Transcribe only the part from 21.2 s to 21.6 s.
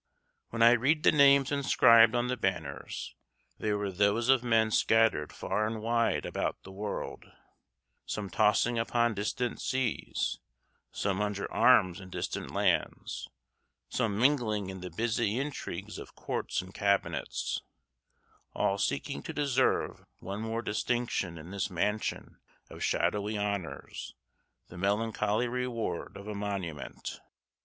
in